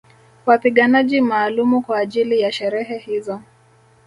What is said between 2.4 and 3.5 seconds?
ya sherehe hizo